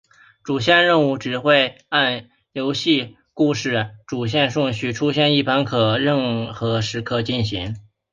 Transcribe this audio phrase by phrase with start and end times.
[0.43, 3.91] 主线任务只会按游戏主故事
[4.27, 7.75] 线顺序出现一般可在任何时刻进行。